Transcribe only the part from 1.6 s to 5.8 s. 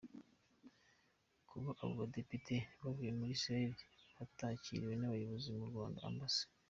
abo badepite bavuye muri Israel batarakiriwe n’abayobozi b’u